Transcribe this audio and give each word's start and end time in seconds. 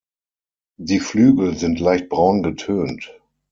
Die 0.79 0.99
Flügel 0.99 1.55
sind 1.59 1.79
leicht 1.79 2.09
braun 2.09 2.41
getönt. 2.41 3.13